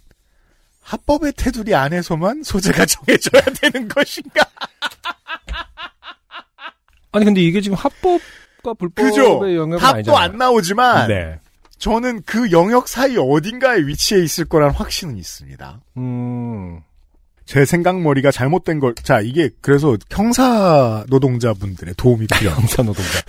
합법의 0.81 1.33
테두리 1.37 1.75
안에서만 1.75 2.43
소재가 2.43 2.85
정해져야 2.85 3.41
되는 3.61 3.87
것인가? 3.87 4.43
아니 7.13 7.25
근데 7.25 7.41
이게 7.41 7.61
지금 7.61 7.77
합법과 7.77 8.73
불법의 8.77 9.09
그죠? 9.11 9.23
영역은 9.55 9.77
합도 9.77 9.95
아니잖아요. 9.95 10.21
안 10.21 10.37
나오지만, 10.37 11.07
네. 11.07 11.39
저는 11.77 12.21
그 12.25 12.51
영역 12.51 12.87
사이 12.87 13.17
어딘가에 13.17 13.79
위치해 13.79 14.21
있을 14.23 14.45
거란 14.45 14.71
확신은 14.71 15.17
있습니다. 15.17 15.81
음. 15.97 16.81
제 17.45 17.65
생각머리가 17.65 18.31
잘못된 18.31 18.79
걸, 18.79 18.95
자, 18.95 19.19
이게 19.19 19.49
그래서 19.61 19.97
형사 20.09 21.03
노동자분들의 21.09 21.95
도움이 21.97 22.27
필요합니다. 22.33 22.61
형사 22.61 22.83
노동자. 22.83 23.19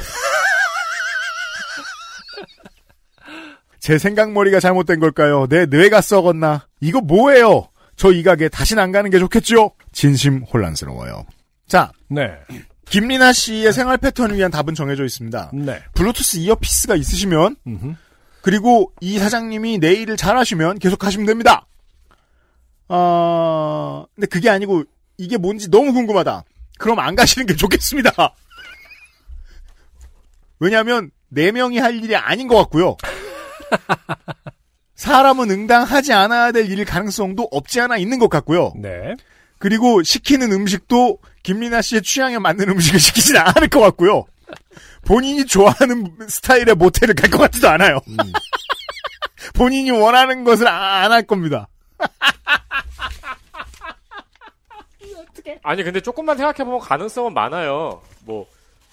제 3.83 3.99
생각머리가 3.99 4.61
잘못된 4.61 5.01
걸까요? 5.01 5.49
내 5.49 5.67
뇌가 5.67 6.01
썩었나? 6.03 6.69
이거 6.81 7.01
뭐예요? 7.01 7.69
저 7.97 8.13
이 8.13 8.23
가게 8.23 8.49
다신 8.49 8.79
안 8.79 8.93
가는 8.93 9.11
게 9.11 9.19
좋겠죠? 9.19 9.73
진심 9.91 10.45
혼란스러워요. 10.45 11.27
자, 11.67 11.91
네. 12.09 12.31
김리나 12.85 13.33
씨의 13.33 13.73
생활 13.73 13.99
패턴을 13.99 14.37
위한 14.37 14.53
답은 14.53 14.77
정해져 14.77 15.05
있습니다. 15.05 15.51
네. 15.55 15.83
블루투스 15.95 16.37
이어피스가 16.37 16.95
있으시면, 16.95 17.57
음흠. 17.67 17.95
그리고 18.41 18.93
이 19.01 19.19
사장님이 19.19 19.79
내 19.79 19.95
일을 19.95 20.17
잘 20.17 20.37
하시면 20.37 20.79
계속 20.79 21.05
하시면 21.05 21.27
됩니다. 21.27 21.67
아, 22.87 24.05
근데 24.15 24.29
그게 24.29 24.49
아니고, 24.49 24.85
이게 25.19 25.37
뭔지 25.39 25.69
너무 25.73 25.93
궁금하다. 25.93 26.45
그럼 26.79 27.01
안 27.01 27.17
가시는 27.17 27.47
게 27.47 27.57
좋겠습니다. 27.57 28.13
왜냐하면, 30.61 31.11
네 31.29 31.51
명이 31.51 31.79
할 31.79 31.97
일이 31.97 32.15
아닌 32.15 32.47
것 32.47 32.57
같고요. 32.59 32.97
사람은 34.95 35.51
응당하지 35.51 36.13
않아야 36.13 36.53
될일 36.53 36.85
가능성도 36.85 37.49
없지 37.51 37.81
않아 37.81 37.97
있는 37.97 38.19
것 38.19 38.29
같고요. 38.29 38.73
네. 38.77 39.15
그리고 39.59 40.03
시키는 40.03 40.53
음식도 40.53 41.19
김리나 41.43 41.83
씨의 41.83 42.03
취향에 42.03 42.39
맞는 42.39 42.69
음식을 42.69 43.01
시키진 43.01 43.37
않을 43.37 43.69
것 43.69 43.81
같고요. 43.81 44.25
본인이 45.05 45.45
좋아하는 45.47 46.17
스타일의 46.29 46.75
모텔을 46.77 47.15
갈 47.15 47.31
것 47.31 47.39
같지도 47.39 47.69
않아요. 47.71 48.01
본인이 49.55 49.91
원하는 49.91 50.45
것을 50.45 50.69
안 50.69 51.11
할 51.11 51.23
겁니다. 51.23 51.69
아니 55.65 55.83
근데 55.83 56.01
조금만 56.01 56.37
생각해보면 56.37 56.81
가능성은 56.81 57.35
많아요. 57.35 58.01
뭐 58.25 58.47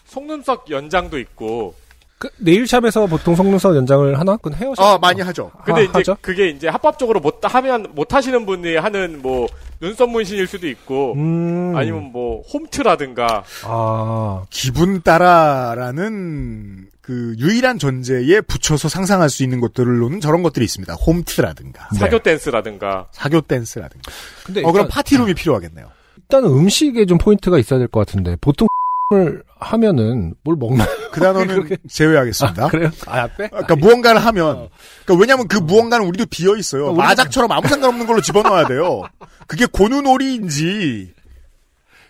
속눈썹 0.06 0.70
연장도 0.70 1.20
있고. 1.20 1.76
그 2.20 2.28
네일샵에서 2.38 3.08
보통 3.08 3.34
속눈썹 3.34 3.76
연장을 3.78 4.20
하나? 4.20 4.36
그건 4.38 4.54
헤어샵. 4.56 4.86
어, 4.86 4.98
많이 5.00 5.22
하죠. 5.22 5.52
근데 5.64 5.82
하- 5.82 5.86
이제 5.86 5.92
하죠? 5.94 6.18
그게 6.22 6.50
이제 6.50 6.68
합법적으로 6.68 7.22
못 7.22 7.40
하면 7.42 7.88
못 7.96 8.14
하시는 8.14 8.46
분이 8.46 8.76
하는 8.76 9.22
뭐 9.22 9.48
눈썹 9.80 10.10
문신일 10.10 10.46
수도 10.46 10.68
있고 10.68 11.14
음. 11.14 11.74
아니면 11.78 12.12
뭐 12.12 12.42
홈트라든가 12.54 13.44
아. 13.64 14.44
기분 14.50 15.02
따라라는 15.02 16.88
그 17.02 17.36
유일한 17.40 17.80
전제에 17.80 18.42
붙여서 18.42 18.90
상상할 18.90 19.30
수 19.30 19.44
있는 19.44 19.60
것들로는 19.62 20.20
저런 20.20 20.44
것들이 20.44 20.66
있습니다. 20.66 20.94
홈트라든가 20.96 21.88
네. 21.94 22.00
사교 22.00 22.20
댄스라든가 22.20 23.08
사교 23.12 23.42
댄스라든가. 23.42 24.12
근데 24.46 24.60
어 24.62 24.72
그럼 24.72 24.86
일단, 24.86 24.90
파티룸이 24.90 25.34
필요하겠네요. 25.34 25.88
일단은 26.18 26.50
음식에 26.52 27.06
좀 27.06 27.18
포인트가 27.18 27.58
있어야 27.58 27.80
될 27.80 27.88
것 27.88 28.06
같은데 28.06 28.36
보통 28.42 28.68
을 29.12 29.42
하면은 29.60 30.36
뭘 30.44 30.56
먹나요? 30.56 30.88
그 31.12 31.20
단어는 31.20 31.48
그렇게- 31.66 31.78
제외하겠습니다. 31.90 32.68
그래요? 32.68 32.92
아, 33.08 33.26
빼? 33.28 33.48
그러니까 33.48 33.76
무언가를 33.76 34.24
하면, 34.24 34.70
그러니까 35.04 35.20
왜냐면 35.20 35.48
그 35.48 35.58
무언가는 35.58 36.06
우리도 36.06 36.28
비어 36.30 36.56
있어요. 36.56 36.94
우리도- 36.94 36.98
마작처럼 36.98 37.52
아무 37.52 37.68
상관없는 37.68 38.06
걸로 38.06 38.22
집어넣어야 38.22 38.68
돼요. 38.68 39.02
그게 39.48 39.66
고누놀이인지, 39.66 41.12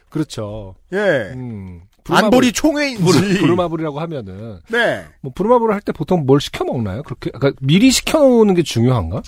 그렇죠. 0.09 0.75
예, 0.91 1.31
음. 1.35 1.83
안보리 2.09 2.51
총회인지, 2.51 3.01
부르, 3.01 3.37
부르마블이라고 3.39 3.99
하면은 4.01 4.59
네. 4.69 5.05
뭐 5.21 5.31
부르마블을 5.33 5.73
할 5.75 5.81
때 5.81 5.93
보통 5.93 6.25
뭘 6.25 6.41
시켜 6.41 6.65
먹나요? 6.65 7.03
그렇게 7.03 7.29
그러니까 7.31 7.57
미리 7.61 7.91
시켜 7.91 8.19
놓는 8.19 8.55
게 8.55 8.63
중요한가? 8.63 9.21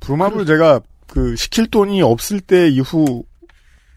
브루마블 0.00 0.46
제가 0.46 0.80
그 1.08 1.34
시킬 1.36 1.66
돈이 1.68 2.00
없을 2.02 2.40
때 2.40 2.68
이후, 2.68 3.24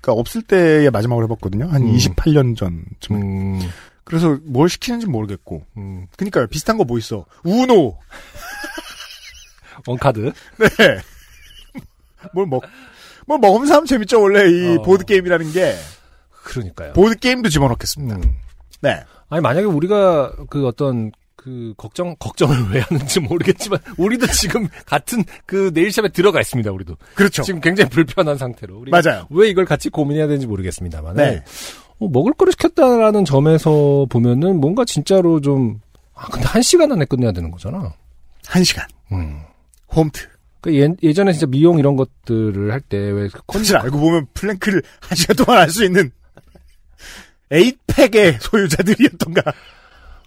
그러니까 0.01 0.19
없을 0.19 0.41
때에 0.41 0.89
마지막으로 0.89 1.25
해봤거든요. 1.27 1.67
한 1.69 1.83
음. 1.83 1.95
28년 1.95 2.57
전쯤에. 2.57 3.19
음. 3.21 3.59
그래서 4.03 4.37
뭘 4.43 4.67
시키는지 4.67 5.05
모르겠고. 5.07 5.63
음. 5.77 6.07
그니까요. 6.17 6.47
비슷한 6.47 6.77
거 6.77 6.83
뭐 6.83 6.97
있어. 6.97 7.25
우노. 7.43 7.97
원카드. 9.87 10.31
네. 10.57 10.67
뭘 12.33 12.45
먹, 12.47 12.63
뭘 13.25 13.39
먹으면서 13.39 13.75
하면 13.75 13.85
재밌죠. 13.85 14.21
원래 14.21 14.49
이 14.49 14.77
어. 14.77 14.81
보드게임이라는 14.81 15.51
게. 15.53 15.75
그러니까요. 16.31 16.93
보드게임도 16.93 17.49
집어넣겠습니다. 17.49 18.15
음. 18.17 18.35
네. 18.81 19.03
아니 19.29 19.41
만약에 19.41 19.65
우리가 19.65 20.33
그 20.49 20.67
어떤 20.67 21.11
그 21.43 21.73
걱정 21.75 22.15
걱정을 22.19 22.69
왜 22.71 22.81
하는지 22.81 23.19
모르겠지만 23.19 23.79
우리도 23.97 24.27
지금 24.27 24.67
같은 24.85 25.23
그 25.47 25.71
네일샵에 25.73 26.09
들어가 26.09 26.39
있습니다. 26.39 26.71
우리도 26.71 26.97
그렇죠. 27.15 27.41
지금 27.41 27.59
굉장히 27.61 27.89
불편한 27.89 28.37
상태로 28.37 28.77
우리가 28.77 29.01
맞아요. 29.01 29.25
왜 29.31 29.49
이걸 29.49 29.65
같이 29.65 29.89
고민해야 29.89 30.27
되는지 30.27 30.45
모르겠습니다만 30.45 31.15
네. 31.15 31.43
어, 31.99 32.07
먹을 32.09 32.33
거를 32.33 32.51
시켰다라는 32.53 33.25
점에서 33.25 34.05
보면은 34.09 34.61
뭔가 34.61 34.85
진짜로 34.85 35.41
좀 35.41 35.81
아, 36.13 36.27
근데 36.27 36.45
한 36.47 36.61
시간 36.61 36.91
안에 36.91 37.05
끝내야 37.05 37.31
되는 37.31 37.49
거잖아. 37.49 37.91
한 38.45 38.63
시간. 38.63 38.85
음. 39.11 39.41
홈트. 39.95 40.27
그 40.61 40.75
예, 40.75 40.89
예전에 41.01 41.31
진짜 41.31 41.47
미용 41.47 41.79
이런 41.79 41.95
것들을 41.95 42.71
할 42.71 42.81
때왜 42.81 43.29
사실 43.51 43.77
알고 43.77 43.97
보면 43.99 44.27
플랭크를 44.35 44.83
한 44.99 45.15
시간 45.15 45.35
동안 45.37 45.61
할 45.61 45.69
수 45.71 45.83
있는 45.83 46.11
에이팩의 47.49 48.37
소유자들이었던가. 48.41 49.41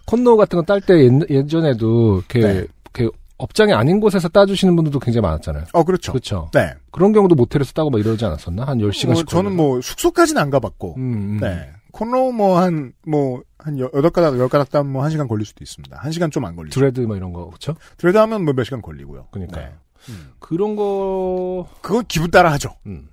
콘노 0.05 0.37
같은 0.37 0.57
거 0.57 0.63
딸 0.65 0.81
때 0.81 1.09
예전에도 1.29 2.17
이렇게, 2.17 2.39
네. 2.39 2.67
이렇게 2.93 3.09
업장이 3.37 3.73
아닌 3.73 3.99
곳에서 3.99 4.29
따주시는 4.29 4.75
분들도 4.75 4.99
굉장히 4.99 5.23
많았잖아요. 5.23 5.65
어, 5.73 5.83
그렇죠. 5.83 6.11
그렇죠. 6.13 6.49
네. 6.53 6.73
그런 6.91 7.11
경우도 7.11 7.35
모텔에서 7.35 7.73
따고 7.73 7.89
막 7.89 7.99
이러지 7.99 8.23
않았었나? 8.25 8.63
한 8.65 8.77
10시간씩. 8.79 9.13
뭐, 9.13 9.23
저는 9.25 9.55
뭐, 9.55 9.81
숙소까지는 9.81 10.41
안 10.41 10.49
가봤고. 10.49 10.95
음, 10.97 11.13
음. 11.13 11.37
네. 11.41 11.69
콘로 11.91 12.31
뭐, 12.31 12.59
한, 12.59 12.93
뭐, 13.05 13.41
한 13.57 13.79
여- 13.79 13.89
여덟 13.93 14.09
가닥, 14.11 14.37
열 14.39 14.47
가닥 14.49 14.69
따면 14.69 14.91
뭐, 14.93 15.03
한 15.03 15.11
시간 15.11 15.27
걸릴 15.27 15.45
수도 15.45 15.63
있습니다. 15.63 15.97
한 15.97 16.11
시간 16.11 16.29
좀 16.31 16.45
안 16.45 16.55
걸리죠. 16.55 16.79
드레드 16.79 16.99
뭐 17.01 17.15
이런 17.15 17.33
거, 17.33 17.49
그쵸? 17.49 17.75
드레드 17.97 18.17
하면 18.17 18.43
뭐 18.45 18.53
몇 18.53 18.63
시간 18.63 18.81
걸리고요. 18.81 19.27
그러니까요. 19.31 19.65
네. 19.65 19.73
음. 20.09 20.31
그런 20.39 20.75
거, 20.75 21.67
그건 21.81 22.03
기분 22.07 22.29
따라 22.31 22.51
하죠. 22.53 22.75
음. 22.85 23.09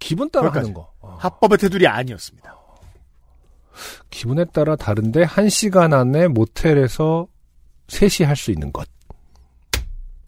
기분 0.00 0.28
따라 0.30 0.46
그것까지. 0.50 0.66
하는 0.70 0.74
거. 0.74 0.90
아, 1.02 1.16
합법의 1.18 1.58
테두리 1.58 1.86
아니었습니다. 1.86 2.56
기분에 4.10 4.44
따라 4.46 4.76
다른데, 4.76 5.22
한 5.24 5.48
시간 5.48 5.92
안에 5.92 6.28
모텔에서 6.28 7.26
셋이 7.88 8.26
할수 8.26 8.50
있는 8.50 8.72
것. 8.72 8.88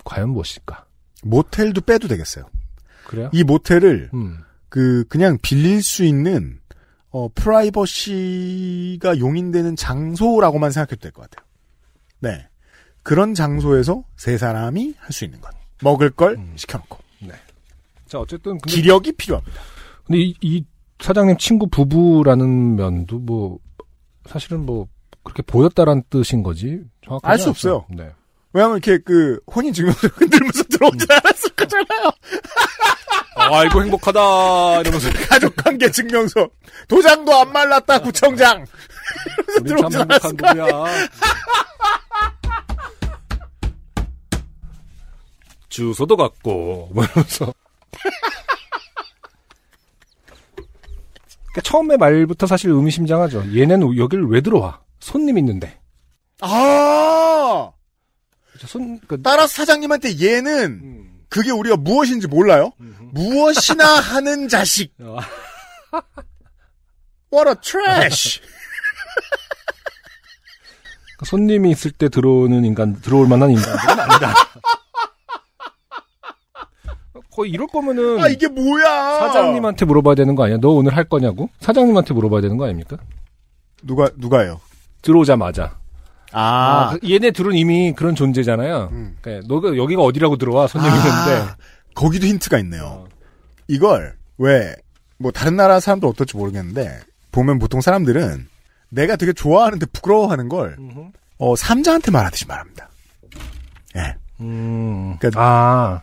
과연 0.05 0.31
무엇일까? 0.31 0.87
모텔도 1.23 1.81
빼도 1.83 2.09
되겠어요. 2.09 2.45
그래요? 3.07 3.31
이 3.33 3.43
모텔을, 3.45 4.11
음. 4.15 4.39
그, 4.69 5.05
그냥 5.09 5.39
빌릴 5.43 5.83
수 5.83 6.05
있는, 6.05 6.61
어, 7.11 7.29
프라이버시가 7.35 9.19
용인되는 9.19 9.77
장소라고만 9.77 10.71
생각해도 10.71 11.01
될 11.01 11.13
것 11.13 11.23
같아요. 11.31 11.47
네. 12.21 12.49
그런 13.03 13.35
장소에서 13.35 14.05
세 14.17 14.37
사람이 14.37 14.95
할 14.99 15.13
수 15.13 15.25
있는 15.25 15.41
것. 15.41 15.51
먹을 15.83 16.11
걸 16.11 16.35
음. 16.35 16.53
시켜놓고. 16.57 16.99
자, 18.07 18.19
어쨌든. 18.21 18.57
기력이 18.59 19.13
필요합니다. 19.13 19.61
근데 20.07 20.21
이, 20.21 20.35
이 20.41 20.65
사장님 21.01 21.37
친구 21.39 21.69
부부라는 21.69 22.77
면도 22.77 23.19
뭐, 23.19 23.59
사실은 24.27 24.67
뭐, 24.67 24.87
그렇게 25.23 25.43
보였다란 25.43 26.03
뜻인 26.11 26.43
거지. 26.43 26.81
정확하게. 27.05 27.33
알수 27.33 27.51
없어요. 27.51 27.87
네. 27.91 28.11
왜냐면 28.53 28.79
이렇게 28.79 29.03
그, 29.05 29.41
혼인 29.55 29.73
증명서 29.73 30.09
흔들면서 30.15 30.63
들어오진 30.65 31.07
않았을 31.11 31.51
거잖아요. 31.55 32.11
아이고, 33.37 33.83
행복하다. 33.83 34.81
이러면서. 34.81 35.11
가족관계 35.29 35.91
증명서. 35.91 36.49
도장도 36.89 37.33
안 37.33 37.53
말랐다, 37.53 38.01
구청장. 38.01 38.65
우리 39.61 39.69
참 39.69 39.89
들어오지 39.89 39.99
행복한 39.99 40.37
부부야. 40.37 40.67
주소도 45.69 46.17
갖고 46.17 46.91
뭐 46.93 47.05
이러면서. 47.05 47.53
그러니까 51.59 51.61
처음에 51.63 51.97
말부터 51.97 52.47
사실 52.47 52.71
의미심장하죠. 52.71 53.57
얘는 53.57 53.97
여기를 53.97 54.29
왜 54.29 54.41
들어와? 54.41 54.81
손님 55.01 55.39
있는데. 55.39 55.79
아! 56.41 57.71
손, 58.67 58.99
그, 59.07 59.21
따라서 59.23 59.49
사장님한테 59.49 60.21
얘는 60.21 61.11
그게 61.29 61.51
우리가 61.51 61.77
무엇인지 61.77 62.29
몰라요? 62.29 62.73
무엇이나 63.13 63.85
하는 64.01 64.49
자식. 64.49 64.93
어, 65.01 65.19
What 67.33 67.51
a 67.51 67.55
trash! 67.61 68.41
손님이 71.25 71.73
있을 71.73 71.91
때 71.91 72.09
들어오는 72.09 72.65
인간, 72.65 73.01
들어올 73.01 73.27
만한 73.27 73.51
인간들은 73.51 74.01
아니다. 74.01 74.35
거의 77.39 77.53
이럴 77.53 77.69
거면은 77.69 78.21
아, 78.21 78.27
이게 78.27 78.49
뭐야! 78.49 79.19
사장님한테 79.21 79.85
물어봐야 79.85 80.17
되는 80.17 80.35
거 80.35 80.43
아니야? 80.45 80.59
너 80.61 80.71
오늘 80.71 80.97
할 80.97 81.05
거냐고? 81.05 81.49
사장님한테 81.61 82.13
물어봐야 82.13 82.41
되는 82.41 82.57
거 82.57 82.65
아닙니까? 82.65 82.97
누가, 83.85 84.11
누가요? 84.17 84.61
들어오자마자. 85.03 85.79
아, 86.33 86.41
아, 86.41 86.97
그 87.01 87.09
얘네 87.09 87.31
둘은 87.31 87.55
이미 87.55 87.93
그런 87.93 88.17
존재잖아요. 88.17 88.89
음. 88.91 89.17
그러니까 89.21 89.47
너가 89.47 89.77
여기가 89.77 90.03
어디라고 90.03 90.37
들어와 90.37 90.67
손님 90.67 90.91
아. 90.91 91.55
거기도 91.95 92.27
힌트가 92.27 92.59
있네요. 92.59 92.83
어. 92.83 93.07
이걸, 93.69 94.17
왜, 94.39 94.75
뭐, 95.17 95.31
다른 95.31 95.55
나라 95.55 95.79
사람들 95.79 96.09
어떨지 96.09 96.37
모르겠는데, 96.37 96.99
보면 97.31 97.61
보통 97.61 97.81
사람들은 97.81 98.49
내가 98.89 99.15
되게 99.15 99.33
좋아하는데 99.33 99.87
부끄러워하는 99.87 100.49
걸, 100.49 100.75
음흠. 100.77 101.11
어, 101.39 101.55
삼자한테 101.55 102.11
말하듯이 102.11 102.49
말합니다. 102.49 102.89
예. 103.97 104.17
음. 104.41 105.17
그러니까- 105.21 105.41
아. 105.41 106.03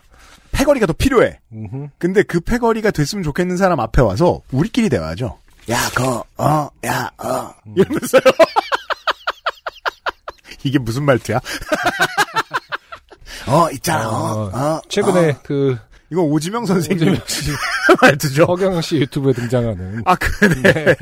패거리가 0.56 0.86
더 0.86 0.92
필요해. 0.94 1.38
음흠. 1.52 1.88
근데 1.98 2.22
그 2.22 2.40
패거리가 2.40 2.90
됐으면 2.90 3.22
좋겠는 3.22 3.58
사람 3.58 3.78
앞에 3.80 4.00
와서 4.00 4.40
우리끼리 4.52 4.88
대화하죠. 4.88 5.38
야, 5.68 5.78
거, 5.94 6.24
어, 6.38 6.68
야, 6.86 7.10
어. 7.18 7.52
이러면서요. 7.74 8.22
이게 10.64 10.78
무슨 10.78 11.02
말투야? 11.04 11.38
어, 13.48 13.70
있잖아, 13.72 14.08
어, 14.08 14.50
어. 14.52 14.80
최근에 14.88 15.30
어. 15.30 15.40
그 15.44 15.76
이거 16.10 16.22
오지명 16.22 16.64
선생님 16.66 17.08
오지명 17.08 17.20
씨, 17.26 17.50
말투죠. 18.00 18.44
허경 18.44 18.80
씨 18.80 18.96
유튜브에 18.98 19.32
등장하는. 19.34 20.02
아, 20.06 20.14
그래. 20.16 20.94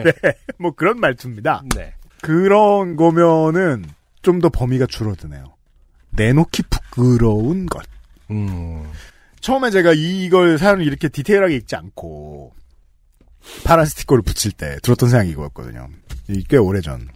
뭐 0.58 0.72
그런 0.72 0.98
말투입니다. 1.00 1.62
네. 1.76 1.94
그런 2.22 2.96
거면은 2.96 3.84
좀 4.22 4.40
더 4.40 4.48
범위가 4.48 4.86
줄어드네요. 4.86 5.44
내놓기 6.10 6.62
부끄러운 6.70 7.66
것. 7.66 7.84
음. 8.30 8.90
처음에 9.44 9.68
제가 9.70 9.92
이걸 9.92 10.56
사연을 10.56 10.86
이렇게 10.86 11.10
디테일하게 11.10 11.56
읽지 11.56 11.76
않고 11.76 12.54
파란 13.62 13.84
스티커를 13.84 14.22
붙일 14.22 14.52
때 14.52 14.78
들었던 14.82 15.10
생각이 15.10 15.32
이거였거든요. 15.32 15.86
이꽤 16.30 16.56
오래전. 16.56 17.06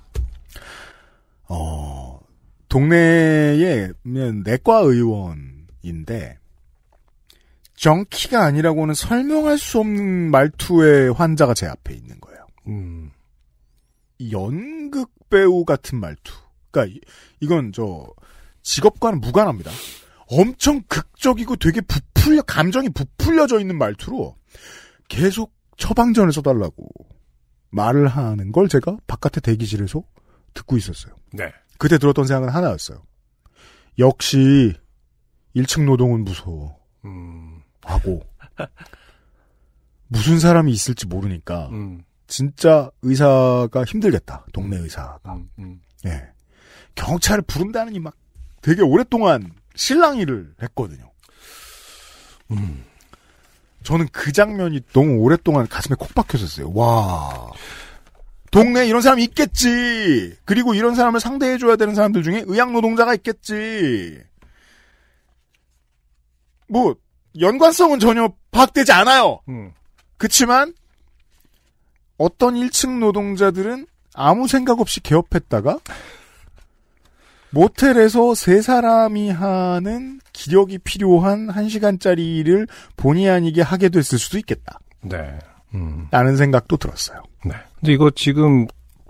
어, 1.48 2.20
동네에 2.68 3.92
내과 4.44 4.80
의원인데 4.80 6.36
정키가 7.76 8.44
아니라고는 8.44 8.92
설명할 8.92 9.56
수 9.56 9.78
없는 9.80 10.30
말투의 10.30 11.14
환자가 11.14 11.54
제 11.54 11.64
앞에 11.64 11.94
있는 11.94 12.20
거예요. 12.20 12.46
음. 12.66 13.10
연극 14.30 15.10
배우 15.30 15.64
같은 15.64 15.98
말투. 15.98 16.34
그러니까 16.70 16.94
이- 16.94 17.00
이건 17.40 17.72
저 17.72 18.06
직업과는 18.64 19.22
무관합니다. 19.22 19.70
엄청 20.30 20.82
극적이고 20.82 21.56
되게 21.56 21.80
부풀려 21.80 22.42
감정이 22.42 22.90
부풀려져 22.90 23.60
있는 23.60 23.78
말투로 23.78 24.36
계속 25.08 25.54
처방전을 25.76 26.32
써달라고 26.32 26.88
말을 27.70 28.08
하는 28.08 28.52
걸 28.52 28.68
제가 28.68 28.96
바깥의 29.06 29.42
대기실에서 29.42 30.02
듣고 30.54 30.76
있었어요. 30.76 31.14
네. 31.32 31.52
그때 31.78 31.98
들었던 31.98 32.26
생각은 32.26 32.48
하나였어요. 32.48 33.02
역시 33.98 34.74
1층 35.56 35.84
노동은 35.84 36.24
무서워 36.24 36.78
음. 37.04 37.62
하고 37.82 38.22
무슨 40.08 40.38
사람이 40.38 40.72
있을지 40.72 41.06
모르니까 41.06 41.68
음. 41.68 42.02
진짜 42.26 42.90
의사가 43.02 43.84
힘들겠다. 43.84 44.46
동네 44.52 44.76
의사가. 44.76 45.34
음. 45.34 45.48
음. 45.58 45.80
예. 46.06 46.28
경찰을 46.94 47.42
부른다느니 47.42 48.00
막 48.00 48.14
되게 48.60 48.82
오랫동안 48.82 49.52
실랑이를 49.78 50.54
했거든요. 50.62 51.10
음. 52.50 52.84
저는 53.84 54.08
그 54.12 54.32
장면이 54.32 54.80
너무 54.92 55.20
오랫동안 55.20 55.66
가슴에 55.68 55.94
콕 55.98 56.14
박혔었어요. 56.14 56.72
와. 56.74 57.50
동네에 58.50 58.86
이런 58.88 59.00
사람이 59.00 59.22
있겠지. 59.24 60.36
그리고 60.44 60.74
이런 60.74 60.94
사람을 60.94 61.20
상대해줘야 61.20 61.76
되는 61.76 61.94
사람들 61.94 62.22
중에 62.22 62.42
의학 62.46 62.72
노동자가 62.72 63.14
있겠지. 63.14 64.20
뭐, 66.66 66.96
연관성은 67.38 68.00
전혀 68.00 68.30
파악되지 68.50 68.92
않아요. 68.92 69.40
음. 69.48 69.72
그치만, 70.16 70.74
어떤 72.16 72.56
1층 72.56 72.98
노동자들은 72.98 73.86
아무 74.14 74.48
생각 74.48 74.80
없이 74.80 75.00
개업했다가, 75.00 75.78
모텔에서 77.50 78.34
세 78.34 78.60
사람이 78.62 79.30
하는 79.30 80.20
기력이 80.32 80.78
필요한 80.78 81.48
1시간짜리를 81.48 82.68
본의 82.96 83.28
아니게 83.30 83.62
하게 83.62 83.88
됐을 83.88 84.18
수도 84.18 84.38
있겠다. 84.38 84.78
네. 85.02 85.38
음. 85.74 86.06
라는 86.10 86.36
생각도 86.36 86.76
들었어요. 86.76 87.22
네. 87.44 87.52
근데 87.80 87.92
이거 87.92 88.10
지금 88.10 88.66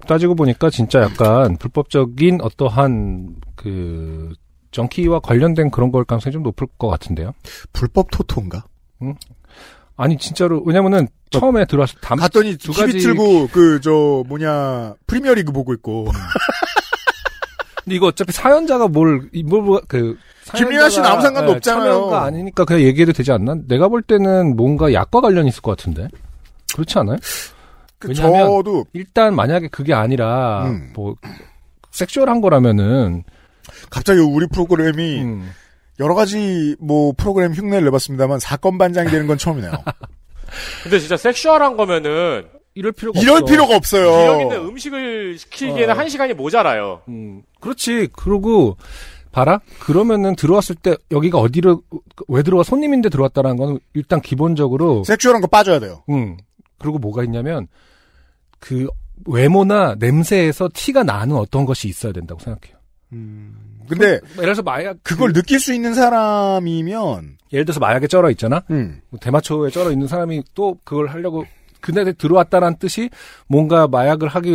따지고 0.06 0.34
보니까 0.34 0.70
진짜 0.70 1.02
약간 1.02 1.56
불법적인 1.56 2.40
어떠한 2.42 3.36
그 3.56 4.32
정키와 4.70 5.20
관련된 5.20 5.70
그런 5.70 5.90
걸 5.90 6.04
가능성이 6.04 6.32
좀 6.32 6.42
높을 6.42 6.66
것 6.78 6.88
같은데요. 6.88 7.32
불법 7.72 8.10
토토인가? 8.10 8.64
아니 9.96 10.16
진짜로 10.16 10.62
왜냐면은 10.64 11.08
처음에 11.30 11.64
들어왔을 11.66 11.96
때 12.00 12.06
담, 12.06 12.18
갔더니 12.18 12.56
두 12.56 12.72
TV 12.72 12.86
가지- 12.86 12.98
틀고 13.00 13.48
그 13.48 13.80
저 13.82 14.22
뭐냐 14.28 14.94
프리미어 15.06 15.34
리그 15.34 15.52
보고 15.52 15.72
있고 15.74 16.06
근데 17.88 17.96
이거 17.96 18.08
어차피 18.08 18.32
사연자가 18.32 18.88
뭘뭘그 18.88 20.18
김민아 20.54 20.90
씨는 20.90 21.08
아무 21.08 21.22
상관도 21.22 21.52
없잖아요. 21.52 21.90
참여가 21.90 22.24
아니니까 22.24 22.66
그냥 22.66 22.82
얘기해도 22.82 23.14
되지 23.14 23.32
않나? 23.32 23.56
내가 23.66 23.88
볼 23.88 24.02
때는 24.02 24.56
뭔가 24.56 24.92
약과 24.92 25.22
관련이 25.22 25.48
있을 25.48 25.62
것 25.62 25.74
같은데. 25.74 26.08
그렇지 26.74 26.98
않아요? 26.98 27.16
그 27.98 28.08
왜냐하면 28.08 28.46
저도 28.46 28.84
일단 28.92 29.34
만약에 29.34 29.68
그게 29.68 29.94
아니라 29.94 30.66
음. 30.66 30.92
뭐 30.94 31.16
섹슈얼한 31.92 32.42
거라면은 32.42 33.24
갑자기 33.88 34.20
우리 34.20 34.46
프로그램이 34.48 35.22
음. 35.22 35.50
여러 35.98 36.14
가지 36.14 36.76
뭐 36.78 37.14
프로그램 37.16 37.52
흉내를 37.54 37.86
내봤습니다만 37.86 38.38
사건 38.38 38.76
반장이 38.76 39.10
되는 39.10 39.26
건 39.26 39.38
처음이네요. 39.38 39.72
근데 40.84 40.98
진짜 40.98 41.16
섹슈얼한 41.16 41.78
거면은 41.78 42.48
이럴 42.78 42.92
필요가 42.92 43.20
이럴 43.20 43.38
없어. 43.38 43.46
필요가 43.46 43.76
없어요. 43.76 44.18
기력 44.20 44.40
있는 44.40 44.68
음식을 44.68 45.36
시키기에는 45.36 45.90
어. 45.90 45.98
한 45.98 46.08
시간이 46.08 46.34
모자라요. 46.34 47.02
음, 47.08 47.42
그렇지. 47.60 48.08
그러고 48.12 48.76
봐라. 49.32 49.60
그러면은 49.80 50.36
들어왔을 50.36 50.76
때 50.76 50.96
여기가 51.10 51.38
어디로 51.38 51.82
왜 52.28 52.42
들어와 52.44 52.62
손님인데 52.62 53.08
들어왔다라는 53.08 53.56
건 53.56 53.78
일단 53.94 54.20
기본적으로 54.20 55.02
섹슈얼한 55.02 55.40
거 55.40 55.48
빠져야 55.48 55.80
돼요. 55.80 56.04
음. 56.08 56.36
그리고 56.78 56.98
뭐가 56.98 57.24
있냐면 57.24 57.66
그 58.60 58.86
외모나 59.26 59.96
냄새에서 59.98 60.68
티가 60.72 61.02
나는 61.02 61.34
어떤 61.34 61.66
것이 61.66 61.88
있어야 61.88 62.12
된다고 62.12 62.40
생각해요. 62.40 62.78
근데 63.88 64.06
예를 64.06 64.20
들어서 64.36 64.62
마약 64.62 64.98
그걸 65.02 65.32
느낄 65.32 65.58
수 65.58 65.74
있는 65.74 65.94
사람이면 65.94 67.38
예를 67.52 67.64
들어서 67.64 67.80
마약에 67.80 68.06
쩔어 68.06 68.30
있잖아. 68.30 68.62
음. 68.70 69.00
뭐 69.08 69.18
대마초에 69.18 69.70
쩔어 69.70 69.90
있는 69.90 70.06
사람이 70.06 70.44
또 70.54 70.78
그걸 70.84 71.08
하려고 71.08 71.44
그날에 71.80 72.12
들어왔다라는 72.12 72.78
뜻이 72.78 73.10
뭔가 73.46 73.86
마약을 73.88 74.28
하기 74.28 74.50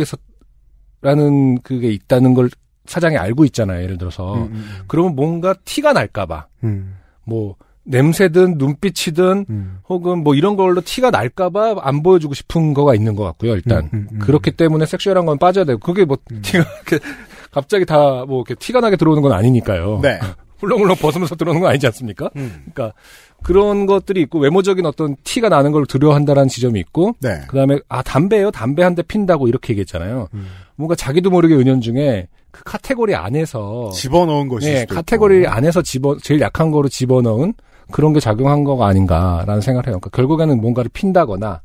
위해서라는 1.02 1.60
그게 1.62 1.90
있다는 1.90 2.34
걸 2.34 2.50
사장이 2.86 3.16
알고 3.16 3.44
있잖아요. 3.46 3.82
예를 3.82 3.96
들어서 3.98 4.34
음, 4.34 4.42
음, 4.52 4.66
그러면 4.86 5.14
뭔가 5.16 5.54
티가 5.64 5.92
날까봐 5.94 6.46
음, 6.64 6.96
뭐 7.24 7.56
냄새든 7.84 8.56
눈빛이든 8.58 9.46
음. 9.48 9.78
혹은 9.88 10.22
뭐 10.22 10.34
이런 10.34 10.56
걸로 10.56 10.80
티가 10.80 11.10
날까봐 11.10 11.76
안 11.82 12.02
보여주고 12.02 12.34
싶은 12.34 12.74
거가 12.74 12.94
있는 12.94 13.14
것 13.16 13.24
같고요. 13.24 13.54
일단 13.54 13.84
음, 13.84 13.88
음, 13.92 14.08
음. 14.12 14.18
그렇기 14.18 14.52
때문에 14.52 14.86
섹슈얼한 14.86 15.26
건 15.26 15.38
빠져야 15.38 15.64
되고 15.64 15.78
그게 15.80 16.04
뭐 16.04 16.16
티가 16.42 16.64
갑자기 17.52 17.84
다 17.86 18.24
뭐 18.26 18.38
이렇게 18.40 18.54
티가 18.54 18.80
나게 18.80 18.96
들어오는 18.96 19.22
건 19.22 19.32
아니니까요. 19.32 20.00
네. 20.02 20.18
훌렁훌렁 20.58 20.96
벗으면서 20.96 21.34
들어오는 21.34 21.60
건 21.60 21.70
아니지 21.70 21.86
않습니까? 21.86 22.30
음. 22.36 22.64
그러니까 22.72 22.96
그런 23.42 23.86
것들이 23.86 24.20
있고 24.22 24.38
외모적인 24.38 24.86
어떤 24.86 25.16
티가 25.24 25.48
나는 25.48 25.72
걸 25.72 25.84
두려워한다라는 25.86 26.48
지점이 26.48 26.80
있고 26.80 27.14
네. 27.20 27.42
그다음에 27.48 27.78
아 27.88 28.02
담배요 28.02 28.50
담배 28.50 28.82
한 28.82 28.94
대 28.94 29.02
핀다고 29.02 29.48
이렇게 29.48 29.72
얘기했잖아요. 29.72 30.28
음. 30.34 30.46
뭔가 30.76 30.94
자기도 30.94 31.30
모르게 31.30 31.54
은연중에 31.56 32.28
그 32.52 32.62
카테고리 32.64 33.14
안에서 33.16 33.90
집어넣은 33.92 34.48
것이 34.48 34.72
네, 34.72 34.84
카테고리 34.86 35.40
있고. 35.42 35.50
안에서 35.50 35.82
집어 35.82 36.16
제일 36.22 36.40
약한 36.40 36.70
거로 36.70 36.88
집어넣은 36.88 37.52
그런 37.90 38.12
게 38.12 38.20
작용한 38.20 38.62
거가 38.64 38.86
아닌가라는 38.86 39.60
생각을 39.60 39.88
해요. 39.88 39.98
그러니까 40.00 40.10
결국에는 40.10 40.60
뭔가를 40.60 40.88
핀다거나 40.94 41.60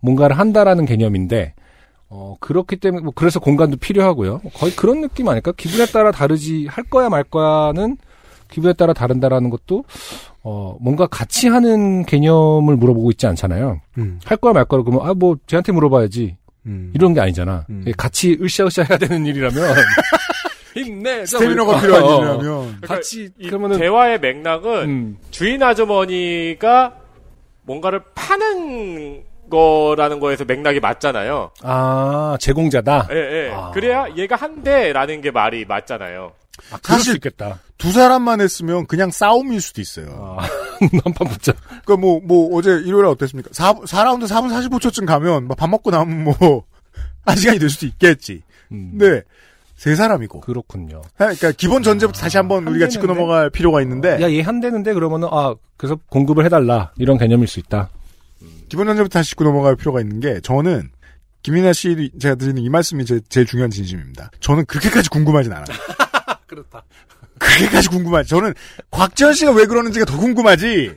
뭔가를 0.00 0.38
한다라는 0.38 0.84
개념인데 0.84 1.54
어 2.10 2.36
그렇기 2.40 2.76
때문에 2.76 3.02
뭐 3.02 3.12
그래서 3.16 3.40
공간도 3.40 3.78
필요하고요. 3.78 4.40
거의 4.54 4.72
그런 4.76 5.00
느낌 5.00 5.28
아닐까? 5.28 5.52
기분에 5.56 5.86
따라 5.86 6.10
다르지 6.12 6.66
할 6.66 6.84
거야 6.84 7.08
말 7.08 7.24
거야는 7.24 7.96
기분에 8.50 8.72
따라 8.72 8.92
다른다라는 8.92 9.50
것도 9.50 9.84
어 10.42 10.76
뭔가 10.80 11.06
같이 11.06 11.48
하는 11.48 12.04
개념을 12.06 12.76
물어보고 12.76 13.10
있지 13.12 13.26
않잖아요. 13.26 13.80
음. 13.98 14.20
할 14.24 14.36
거야 14.38 14.52
말 14.52 14.64
거야 14.64 14.82
그러면 14.82 15.06
아 15.08 15.14
뭐 15.14 15.36
쟤한테 15.46 15.72
물어봐야지 15.72 16.36
음. 16.66 16.92
이런 16.94 17.14
게 17.14 17.20
아니잖아. 17.20 17.66
음. 17.70 17.84
같이 17.96 18.38
으쌰으쌰 18.40 18.82
해야 18.88 18.98
되는 18.98 19.26
일이라면 19.26 19.74
힘내. 20.74 21.26
스테미너가 21.26 21.76
어, 21.76 21.80
필요한 21.80 22.02
어. 22.04 22.16
일이라면 22.36 22.80
같이 22.82 23.30
이 23.38 23.46
그러면은 23.48 23.78
대화의 23.78 24.20
맥락은 24.20 24.70
음. 24.88 25.16
주인 25.30 25.62
아주머니가 25.62 26.94
뭔가를 27.62 28.00
파는 28.14 29.24
거라는 29.50 30.20
거에서 30.20 30.44
맥락이 30.44 30.78
맞잖아요. 30.80 31.50
아 31.62 32.36
제공자다. 32.40 33.08
예, 33.10 33.16
예. 33.16 33.50
아. 33.52 33.70
그래야 33.72 34.06
얘가 34.16 34.36
한대라는 34.36 35.20
게 35.22 35.30
말이 35.30 35.64
맞잖아요. 35.64 36.32
아, 36.72 36.78
그럴 36.82 36.98
사실- 36.98 37.12
수 37.12 37.16
있겠다. 37.16 37.58
두 37.78 37.92
사람만 37.92 38.40
했으면 38.40 38.86
그냥 38.86 39.10
싸움일 39.10 39.60
수도 39.60 39.80
있어요. 39.80 40.36
아, 40.38 40.42
한판 41.04 41.28
붙자. 41.28 41.52
그러니까 41.84 41.96
뭐, 41.96 42.20
뭐, 42.22 42.56
어제 42.58 42.70
일요일에 42.72 43.08
어땠습니까? 43.08 43.50
4, 43.52 43.72
4라운드 43.74 44.24
4분 44.26 44.50
45초쯤 44.68 45.06
가면, 45.06 45.46
막밥 45.48 45.70
먹고 45.70 45.90
나면 45.90 46.24
뭐, 46.24 46.64
한 47.24 47.36
시간이 47.36 47.58
될 47.60 47.70
수도 47.70 47.86
있겠지. 47.86 48.42
음, 48.72 48.96
근데, 48.98 49.22
세 49.76 49.94
사람이고. 49.94 50.40
그렇군요. 50.40 51.02
그러니까 51.16 51.52
기본 51.52 51.84
전제부터 51.84 52.18
다시 52.20 52.36
한번 52.36 52.66
한 52.66 52.72
우리가 52.72 52.88
짚고 52.88 53.06
대는데? 53.06 53.20
넘어갈 53.20 53.48
필요가 53.50 53.80
있는데, 53.82 54.20
야, 54.20 54.28
얘 54.32 54.40
한 54.40 54.58
대는데 54.60 54.92
그러면은 54.92 55.28
아 55.30 55.54
그래서 55.76 55.96
공급을 56.08 56.44
해달라 56.44 56.90
이런 56.96 57.16
개념일 57.16 57.46
수 57.46 57.60
있다. 57.60 57.88
기본 58.68 58.88
전제부터 58.88 59.20
다시 59.20 59.30
짚고 59.30 59.44
넘어갈 59.44 59.76
필요가 59.76 60.00
있는 60.00 60.18
게, 60.18 60.40
저는, 60.40 60.90
김민아 61.44 61.72
씨, 61.74 62.10
제가 62.20 62.34
드리는 62.34 62.60
이 62.60 62.68
말씀이 62.68 63.04
제, 63.04 63.20
제일 63.28 63.46
중요한 63.46 63.70
진심입니다. 63.70 64.32
저는 64.40 64.64
그렇게까지 64.66 65.10
궁금하진 65.10 65.52
않아요. 65.52 65.66
그렇다. 66.48 66.82
그렇게까지 67.38 67.88
궁금하지. 67.88 68.28
저는, 68.28 68.54
곽지현 68.90 69.32
씨가 69.34 69.52
왜 69.52 69.66
그러는지가 69.66 70.04
더 70.04 70.16
궁금하지. 70.18 70.94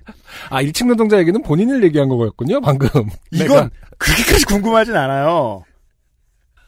아 0.50 0.62
1층 0.64 0.88
노동자 0.88 1.18
얘기는 1.20 1.42
본인을 1.42 1.84
얘기한 1.84 2.08
거였군요 2.10 2.62
방금. 2.62 2.88
이건 3.32 3.48
내가. 3.48 3.70
그렇게까지 3.98 4.46
궁금하진 4.46 4.96
않아요. 4.96 5.64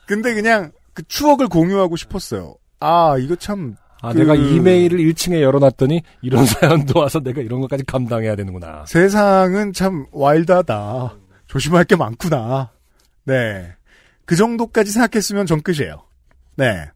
근데 0.05 0.33
그냥 0.33 0.71
그 0.93 1.03
추억을 1.07 1.47
공유하고 1.47 1.95
싶었어요. 1.95 2.55
아, 2.79 3.15
이거 3.17 3.35
참, 3.35 3.75
아 4.01 4.11
그- 4.11 4.19
내가 4.19 4.35
이메일을 4.35 4.99
1층에 4.99 5.41
열어놨더니 5.41 6.01
이런 6.21 6.45
사연도 6.45 6.99
와서 6.99 7.19
내가 7.21 7.41
이런 7.41 7.61
것까지 7.61 7.85
감당해야 7.85 8.35
되는구나. 8.35 8.85
세상은 8.87 9.71
참 9.73 10.05
와일드하다. 10.11 11.15
조심할 11.47 11.85
게 11.85 11.95
많구나. 11.95 12.71
네. 13.25 13.71
그 14.25 14.35
정도까지 14.35 14.91
생각했으면 14.91 15.45
전 15.45 15.61
끝이에요. 15.61 16.03
네. 16.57 16.89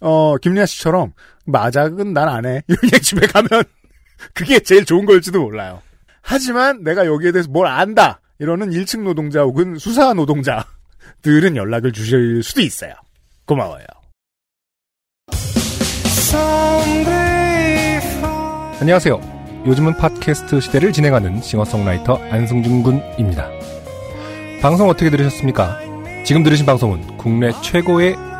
어, 0.00 0.36
김리아 0.38 0.66
씨처럼, 0.66 1.12
마작은 1.46 2.12
난 2.12 2.28
안 2.28 2.46
해. 2.46 2.62
이렇게 2.68 2.98
집에 3.00 3.26
가면, 3.26 3.64
그게 4.34 4.60
제일 4.60 4.84
좋은 4.84 5.06
걸지도 5.06 5.40
몰라요. 5.42 5.80
하지만 6.22 6.82
내가 6.84 7.06
여기에 7.06 7.32
대해서 7.32 7.50
뭘 7.50 7.66
안다. 7.66 8.20
이러는 8.38 8.70
1층 8.70 9.02
노동자 9.02 9.42
혹은 9.42 9.76
수사 9.78 10.12
노동자들은 10.14 11.56
연락을 11.56 11.92
주실 11.92 12.42
수도 12.42 12.60
있어요. 12.62 12.94
고마워요. 13.46 13.84
안녕하세요. 18.80 19.20
요즘은 19.66 19.96
팟캐스트 19.98 20.60
시대를 20.60 20.92
진행하는 20.92 21.42
싱어송라이터 21.42 22.16
안승준 22.30 22.82
군입니다. 22.82 23.50
방송 24.62 24.88
어떻게 24.88 25.10
들으셨습니까? 25.10 25.80
지금 26.24 26.42
들으신 26.42 26.64
방송은 26.64 27.18
국내 27.18 27.50
최고의 27.62 28.16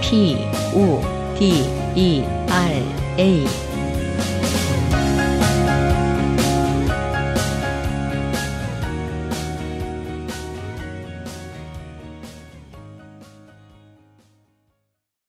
P, 0.00 0.36
O, 0.74 1.00
D, 1.38 1.64
E, 1.94 2.24
R, 2.48 2.82
A. 3.18 3.69